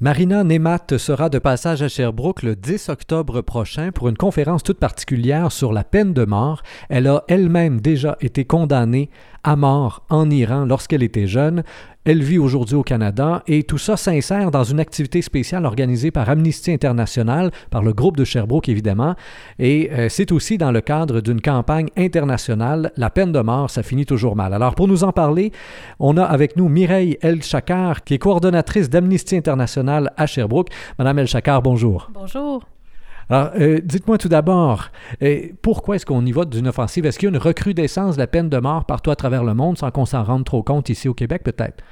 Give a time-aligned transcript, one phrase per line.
[0.00, 4.78] Marina Nemat sera de passage à Sherbrooke le 10 octobre prochain pour une conférence toute
[4.78, 6.62] particulière sur la peine de mort.
[6.88, 9.10] Elle a elle-même déjà été condamnée
[9.42, 11.64] à mort en Iran lorsqu'elle était jeune.
[12.10, 16.30] Elle vit aujourd'hui au Canada et tout ça s'insère dans une activité spéciale organisée par
[16.30, 19.14] Amnesty International, par le groupe de Sherbrooke évidemment,
[19.58, 22.92] et euh, c'est aussi dans le cadre d'une campagne internationale.
[22.96, 24.54] La peine de mort, ça finit toujours mal.
[24.54, 25.52] Alors pour nous en parler,
[26.00, 30.70] on a avec nous Mireille El Chakar, qui est coordonnatrice d'Amnesty International à Sherbrooke.
[30.98, 32.10] Madame El Chakar, bonjour.
[32.14, 32.62] Bonjour.
[33.30, 34.90] Alors, euh, dites-moi tout d'abord,
[35.22, 37.04] euh, pourquoi est-ce qu'on y va d'une offensive?
[37.04, 39.52] Est-ce qu'il y a une recrudescence de la peine de mort partout à travers le
[39.54, 41.84] monde sans qu'on s'en rende trop compte ici au Québec, peut-être?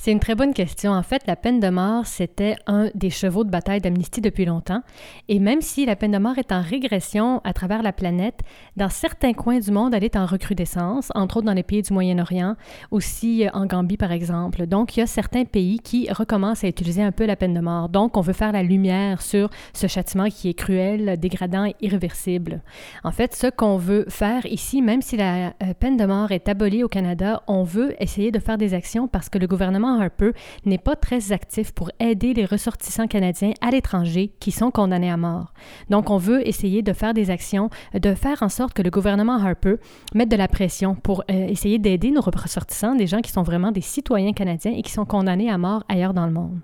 [0.00, 0.92] C'est une très bonne question.
[0.92, 4.80] En fait, la peine de mort, c'était un des chevaux de bataille d'Amnesty depuis longtemps.
[5.28, 8.42] Et même si la peine de mort est en régression à travers la planète,
[8.76, 11.92] dans certains coins du monde, elle est en recrudescence, entre autres dans les pays du
[11.92, 12.54] Moyen-Orient,
[12.92, 14.68] aussi euh, en Gambie par exemple.
[14.68, 17.60] Donc, il y a certains pays qui recommencent à utiliser un peu la peine de
[17.60, 17.88] mort.
[17.88, 22.62] Donc, on veut faire la lumière sur ce châtiment qui est cruel, dégradant et irréversible.
[23.02, 26.48] En fait, ce qu'on veut faire ici, même si la euh, peine de mort est
[26.48, 30.32] abolie au Canada, on veut essayer de faire des actions parce que le gouvernement peu
[30.64, 35.16] n'est pas très actif pour aider les ressortissants canadiens à l'étranger qui sont condamnés à
[35.16, 35.52] mort.
[35.90, 39.36] Donc, on veut essayer de faire des actions, de faire en sorte que le gouvernement
[39.36, 39.76] Harper
[40.14, 43.72] mette de la pression pour euh, essayer d'aider nos ressortissants, des gens qui sont vraiment
[43.72, 46.60] des citoyens canadiens et qui sont condamnés à mort ailleurs dans le monde.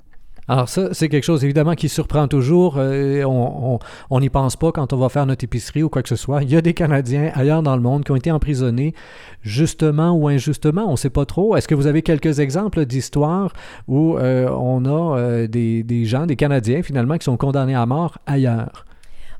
[0.48, 2.77] Alors ça, c'est quelque chose évidemment qui surprend toujours.
[2.78, 6.17] Euh, on n'y pense pas quand on va faire notre épicerie ou quoi que ce
[6.17, 6.42] soit.
[6.42, 8.95] Il y a des Canadiens ailleurs dans le monde qui ont été emprisonnés,
[9.42, 11.56] justement ou injustement, on ne sait pas trop.
[11.56, 13.53] Est-ce que vous avez quelques exemples d'histoires
[13.89, 17.86] où euh, on a euh, des, des gens, des Canadiens finalement, qui sont condamnés à
[17.86, 18.84] mort ailleurs?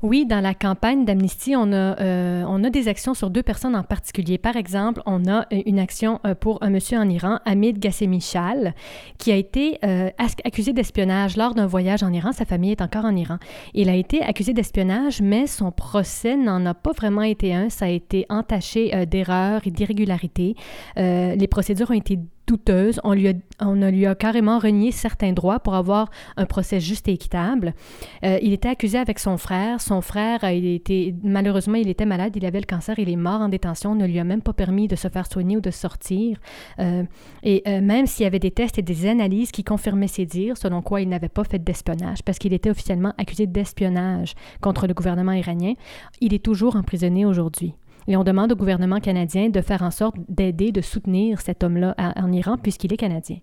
[0.01, 3.75] Oui, dans la campagne d'Amnesty, on, a, euh, on a des actions sur deux personnes
[3.75, 4.37] en particulier.
[4.37, 8.73] Par exemple, on a euh, une action euh, pour un monsieur en Iran, Hamid Ghassemichal,
[9.17, 9.79] qui a été
[10.43, 12.31] accusé d'espionnage lors d'un voyage en Iran.
[12.31, 13.37] Sa famille est encore en Iran.
[13.73, 17.69] Il a été accusé d'espionnage, mais son procès n'en a pas vraiment été un.
[17.69, 20.55] Ça a été entaché d'erreurs et d'irrégularités.
[20.97, 22.99] les procédures ont été douteuse.
[23.03, 27.07] On lui, a, on lui a carrément renié certains droits pour avoir un procès juste
[27.07, 27.73] et équitable.
[28.23, 29.81] Euh, il était accusé avec son frère.
[29.81, 33.41] Son frère, il était, malheureusement, il était malade, il avait le cancer, il est mort
[33.41, 33.91] en détention.
[33.91, 36.37] On ne lui a même pas permis de se faire soigner ou de sortir.
[36.79, 37.03] Euh,
[37.43, 40.57] et euh, même s'il y avait des tests et des analyses qui confirmaient ses dires,
[40.57, 44.93] selon quoi il n'avait pas fait d'espionnage, parce qu'il était officiellement accusé d'espionnage contre le
[44.93, 45.73] gouvernement iranien,
[46.21, 47.73] il est toujours emprisonné aujourd'hui.
[48.07, 51.95] Et on demande au gouvernement canadien de faire en sorte d'aider, de soutenir cet homme-là
[51.97, 53.37] en Iran puisqu'il est canadien.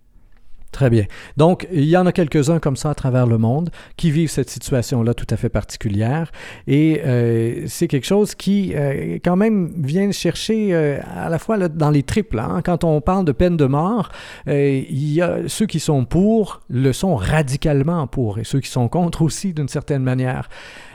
[0.73, 1.05] Très bien.
[1.37, 4.49] Donc, il y en a quelques-uns comme ça à travers le monde qui vivent cette
[4.49, 6.31] situation-là tout à fait particulière.
[6.65, 11.69] Et euh, c'est quelque chose qui, euh, quand même, vient chercher euh, à la fois
[11.69, 12.39] dans les triples.
[12.39, 12.61] Hein.
[12.65, 14.09] Quand on parle de peine de mort,
[14.47, 18.89] il y a ceux qui sont pour le sont radicalement pour et ceux qui sont
[18.89, 20.49] contre aussi d'une certaine manière.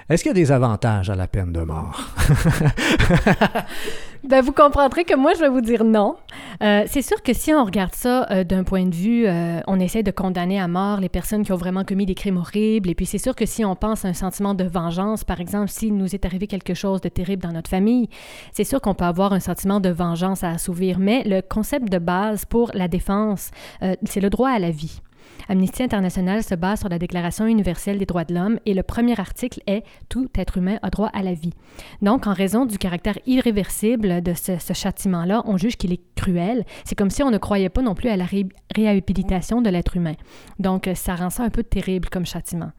[0.08, 2.08] Est-ce qu'il y a des avantages à la peine de mort?
[4.24, 6.16] ben, vous comprendrez que moi, je vais vous dire non.
[6.62, 9.78] Euh, c'est sûr que si on regarde ça euh, d'un point de vue, euh, on
[9.78, 12.88] essaie de condamner à mort les personnes qui ont vraiment commis des crimes horribles.
[12.88, 15.68] Et puis, c'est sûr que si on pense à un sentiment de vengeance, par exemple,
[15.68, 18.08] s'il nous est arrivé quelque chose de terrible dans notre famille,
[18.52, 20.98] c'est sûr qu'on peut avoir un sentiment de vengeance à assouvir.
[20.98, 23.50] Mais le concept de base pour la défense,
[24.04, 25.02] c'est le droit à la vie.
[25.48, 29.18] Amnesty International se base sur la Déclaration universelle des droits de l'homme et le premier
[29.18, 31.54] article est Tout être humain a droit à la vie.
[32.02, 36.64] Donc, en raison du caractère irréversible de ce, châtiment-là, on juge qu'il est cruel.
[36.84, 38.26] C'est comme si on ne croyait pas non plus à la
[38.74, 40.14] réhabilitation de l'être humain.
[40.58, 42.72] Donc, ça rend ça un peu terrible comme châtiment.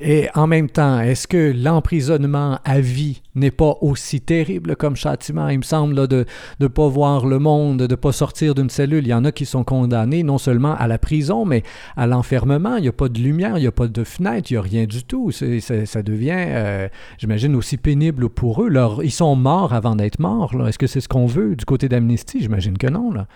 [0.00, 5.48] Et en même temps, est-ce que l'emprisonnement à vie n'est pas aussi terrible comme châtiment?
[5.48, 6.26] Il me semble de
[6.58, 9.06] ne pas voir le monde, de ne pas sortir d'une cellule.
[9.06, 11.62] Il y en a qui sont condamnés non seulement à la prison, mais
[11.96, 12.76] à l'enfermement.
[12.76, 14.62] Il n'y a pas de lumière, il n'y a pas de fenêtre, il n'y a
[14.62, 15.30] rien du tout.
[15.30, 18.72] ça devient, euh, j'imagine, aussi pénible pour eux.
[19.04, 20.52] ils sont morts avant d'être morts.
[20.66, 22.40] Est-ce que c'est ce qu'on veut du côté d'Amnesty?
[22.40, 23.12] J'imagine que non.
[23.12, 23.28] Là.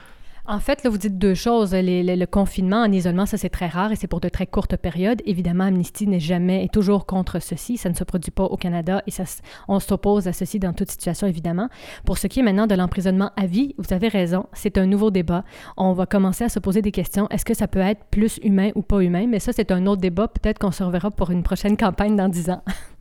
[0.51, 1.77] En fait, là, vous dites deux choses.
[1.77, 5.23] le confinement en isolement, ça c'est très rare et c'est pour de très courtes périodes.
[5.25, 7.77] Évidemment, Amnesty n'est jamais et toujours contre ceci.
[7.77, 9.13] Ça ne se produit pas au Canada et
[9.69, 11.69] on s'oppose à ceci dans toute situation, évidemment.
[12.05, 15.13] Pour ce qui est maintenant de l'emprisonnement à vie, vous avez raison, c'est un nouveau
[15.13, 15.45] débat.
[15.77, 17.29] On va commencer à se poser des questions.
[17.29, 19.29] Est-ce que ça peut être plus humain ou pas humain?
[19.29, 20.27] Mais ça, c'est un autre débat.
[20.27, 22.65] Peut-être qu'on se reverra pour une prochaine campagne dans dix ans.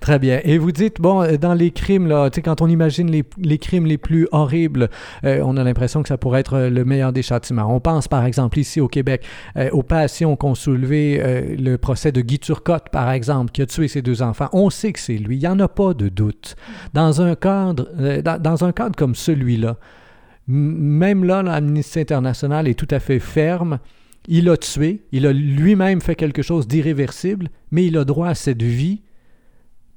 [0.00, 0.40] Très bien.
[0.44, 3.86] Et vous dites, bon, euh, dans les crimes, là, quand on imagine les, les, crimes
[3.86, 4.90] les plus horribles,
[5.24, 7.74] euh, on a l'impression que ça pourrait être euh, le meilleur des châtiments.
[7.74, 9.24] On pense, par exemple, ici au Québec,
[9.72, 14.02] aux passions qu'ont soulevé le procès de Guy Turcotte, par exemple, qui a tué ses
[14.02, 14.48] deux enfants.
[14.52, 15.36] On sait que c'est lui.
[15.36, 16.56] Il n'y en a pas de doute.
[16.94, 17.88] Dans un cadre,
[18.22, 19.76] dans, dans un cadre comme celui-là,
[20.46, 23.78] même là, l'Amnistie internationale est tout à fait ferme
[24.28, 28.34] il a tué, il a lui-même fait quelque chose d'irréversible, mais il a droit à
[28.34, 29.00] cette vie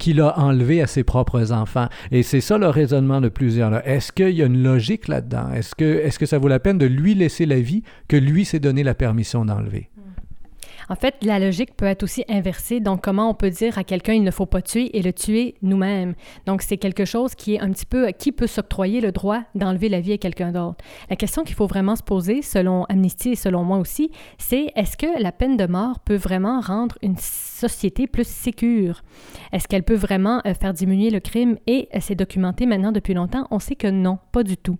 [0.01, 1.87] qu'il a enlevée à ses propres enfants.
[2.11, 3.87] Et c'est ça le raisonnement de plusieurs.
[3.87, 5.53] Est-ce qu'il y a une logique là-dedans?
[5.53, 8.17] Est-ce que, est -ce que ça vaut la peine de lui laisser la vie que
[8.17, 9.90] lui s'est donné la permission d'enlever?
[10.91, 12.81] En fait, la logique peut être aussi inversée.
[12.81, 15.55] Donc, comment on peut dire à quelqu'un il ne faut pas tuer et le tuer
[15.61, 16.15] nous-mêmes?
[16.45, 19.87] Donc, c'est quelque chose qui est un petit peu qui peut s'octroyer le droit d'enlever
[19.87, 20.83] la vie à quelqu'un d'autre.
[21.09, 24.97] La question qu'il faut vraiment se poser, selon Amnesty et selon moi aussi, c'est est-ce
[24.97, 29.01] que la peine de mort peut vraiment rendre une société plus sécure?
[29.53, 31.57] Est-ce qu'elle peut vraiment euh, faire diminuer le crime?
[31.67, 33.47] Et euh, c'est documenté maintenant depuis longtemps?
[33.49, 34.77] On sait que non, pas du tout.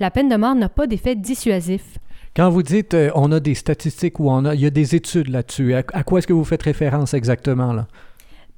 [0.00, 1.98] La peine de mort n'a pas d'effet dissuasif.
[2.36, 4.96] Quand vous dites euh, on a des statistiques ou on a, il y a des
[4.96, 7.86] études là-dessus, à, quoi est-ce que vous faites référence exactement là?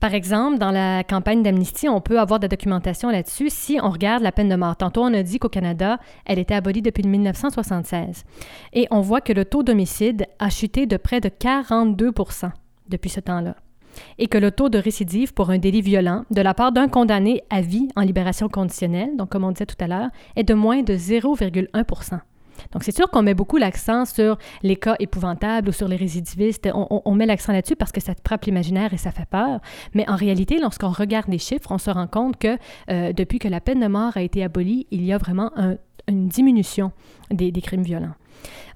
[0.01, 3.91] Par exemple, dans la campagne d'amnistie, on peut avoir de la documentation là-dessus si on
[3.91, 4.77] regarde la peine de mort.
[4.77, 8.25] Tantôt, on a dit qu'au Canada, elle était abolie depuis 1976.
[8.73, 12.51] Et on voit que le taux d'homicide a chuté de près de 42%
[12.89, 13.57] depuis ce temps-là.
[14.19, 17.43] Et que le taux de récidive pour un délit violent de la part d'un condamné
[17.49, 20.83] à vie en libération conditionnelle, donc comme on disait tout à l'heure, est de moins
[20.83, 22.21] de 0,1
[22.73, 26.69] donc, c'est sûr qu'on met beaucoup l'accent sur les cas épouvantables ou sur les récidivistes.
[26.73, 29.61] On, met l'accent là-dessus parce que ça te frappe l'imaginaire et ça fait peur.
[29.95, 32.59] Mais en réalité, lorsqu'on regarde les chiffres, on se rend compte que
[32.91, 35.51] euh, depuis que la peine de mort a été abolie, il y a vraiment
[36.09, 36.93] une diminution
[37.31, 38.15] des crimes violents.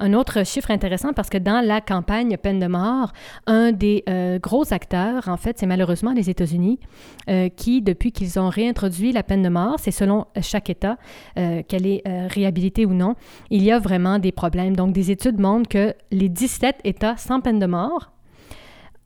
[0.02, 3.12] Un autre chiffre intéressant parce que dans la campagne peine de mort,
[3.46, 6.80] un des euh, gros acteurs, en fait, c'est malheureusement les États-Unis,
[7.28, 10.96] euh, qui, depuis qu'ils ont réintroduit la peine de mort, c'est selon chaque État
[11.38, 13.14] euh, qu'elle est réhabilitée ou non,
[13.50, 14.74] il y a vraiment des problèmes.
[14.74, 18.10] Donc, des études montrent que les 17 États sans peine de mort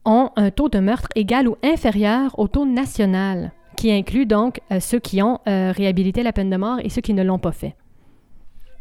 [0.04, 5.00] ont un taux de meurtre égal ou inférieur au taux national, qui inclut donc ceux
[5.00, 7.74] qui ont réhabilité la peine de mort et ceux qui ne l'ont pas fait.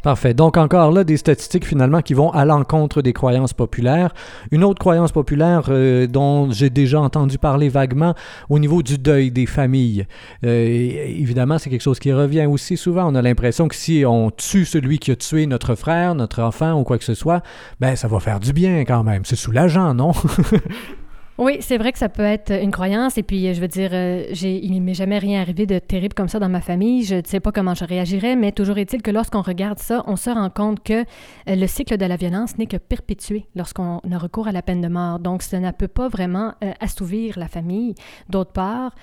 [0.04, 0.34] Parfait.
[0.34, 4.14] Donc encore là, des statistiques finalement qui vont à l'encontre des croyances populaires.
[4.52, 8.14] Une autre croyance populaire euh, dont j'ai déjà entendu parler vaguement
[8.50, 10.06] au niveau du deuil des familles.
[10.46, 13.10] Euh, évidemment, c'est quelque chose qui revient aussi souvent.
[13.10, 16.74] On a l'impression que si on tue celui qui a tué notre frère, notre enfant
[16.74, 17.42] ou quoi que ce soit,
[17.80, 19.24] ben ça va faire du bien quand même.
[19.24, 20.12] C'est soulageant, non?
[21.44, 23.18] Oui, c'est vrai que ça peut être une croyance.
[23.18, 26.40] Et puis, je veux dire, euh, il m'est jamais rien arrivé de terrible comme ça
[26.40, 27.04] dans ma famille.
[27.04, 30.16] Je ne sais pas comment je réagirais, mais toujours est-il que lorsqu'on regarde ça, on
[30.16, 31.04] se rend compte que euh,
[31.48, 34.88] le cycle de la violence n'est que perpétué lorsqu'on a recours à la peine de
[34.88, 35.20] mort.
[35.20, 37.96] Donc, ça ne peut pas vraiment euh, assouvir la famille.
[38.30, 38.96] D'autre part,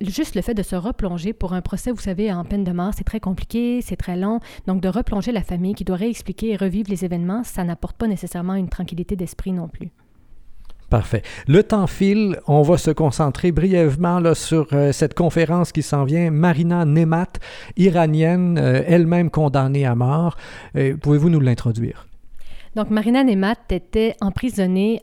[0.00, 2.94] juste le fait de se replonger pour un procès, vous savez, en peine de mort,
[2.96, 4.40] c'est très compliqué, c'est très long.
[4.66, 8.08] Donc, de replonger la famille qui doit réexpliquer et revivre les événements, ça n'apporte pas
[8.08, 9.92] nécessairement une tranquillité d'esprit non plus.
[10.90, 11.22] Parfait.
[11.48, 12.38] Le temps file.
[12.46, 16.30] On va se concentrer brièvement sur euh, cette conférence qui s'en vient.
[16.30, 17.32] Marina Nemat,
[17.76, 20.36] iranienne, euh, elle-même condamnée à mort.
[20.76, 22.06] Euh, pouvez-vous nous l'introduire?
[22.76, 25.00] Donc, Marina Nemat était emprisonnée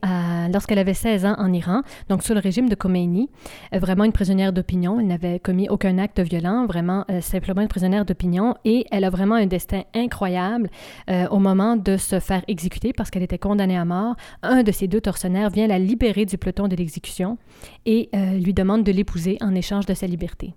[0.52, 3.30] lorsqu'elle avait 16 ans en Iran, donc sous le régime de Khomeini.
[3.74, 5.00] Euh, vraiment une prisonnière d'opinion.
[5.00, 8.56] Elle n'avait commis aucun acte violent, vraiment euh, simplement une prisonnière d'opinion.
[8.66, 10.70] Et elle a vraiment un destin incroyable
[11.10, 14.16] euh, au moment de se faire exécuter parce qu'elle était condamnée à mort.
[14.42, 17.38] Un de ses deux tortionnaires vient la libérer du peloton de l'exécution
[17.86, 20.54] et lui demande de l'épouser en échange de sa liberté.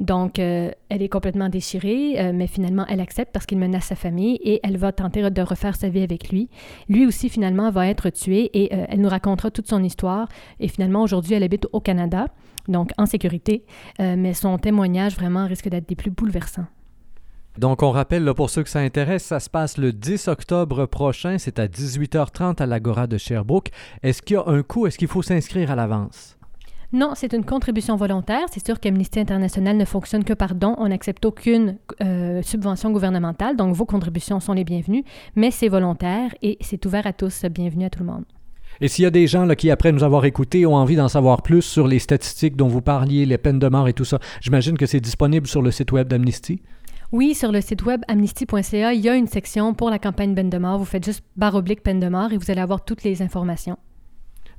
[0.00, 3.94] Donc, euh, elle est complètement déchirée, euh, mais finalement, elle accepte parce qu'il menace sa
[3.94, 6.48] famille et elle va tenter de refaire sa vie avec lui.
[6.88, 10.26] Lui aussi, finalement, va être tué et euh, elle nous racontera toute son histoire.
[10.58, 12.28] Et finalement, aujourd'hui, elle habite au Canada,
[12.66, 13.64] donc en sécurité,
[13.98, 16.66] mais son témoignage vraiment risque d'être des plus bouleversants.
[17.58, 20.86] Donc, on rappelle, là, pour ceux que ça intéresse, ça se passe le 10 octobre
[20.86, 21.36] prochain.
[21.38, 23.70] C'est à 18h30 à l'Agora de Sherbrooke.
[24.02, 24.86] Est-ce qu'il y a un coût?
[24.86, 26.39] Est-ce qu'il faut s'inscrire à l'avance?
[26.92, 28.46] Non, c'est une contribution volontaire.
[28.50, 30.74] C'est sûr qu'Amnesty International ne fonctionne que par don.
[30.78, 35.04] On n'accepte aucune euh, subvention gouvernementale, donc vos contributions sont les bienvenues,
[35.36, 37.44] mais c'est volontaire et c'est ouvert à tous.
[37.44, 38.24] Bienvenue à tout le monde.
[38.80, 41.08] Et s'il y a des gens là, qui, après nous avoir écoutés, ont envie d'en
[41.08, 44.18] savoir plus sur les statistiques dont vous parliez, les peines de mort et tout ça,
[44.40, 46.60] j'imagine que c'est disponible sur le site web d'Amnesty?
[47.12, 50.50] Oui, sur le site web amnesty.ca, il y a une section pour la campagne peine
[50.50, 50.78] de mort.
[50.78, 53.76] Vous faites juste barre oblique peine de mort et vous allez avoir toutes les informations.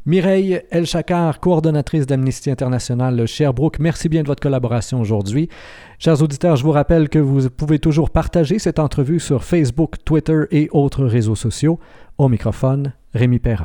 [0.08, 5.48] Mireille El-Chakar, coordonnatrice d'Amnesty International Sherbrooke, merci bien de votre collaboration aujourd'hui.
[6.00, 10.46] Chers auditeurs, je vous rappelle que vous pouvez toujours partager cette entrevue sur Facebook, Twitter
[10.50, 11.80] et autres réseaux sociaux.
[12.18, 13.60] Au microphone, Rémi Perra.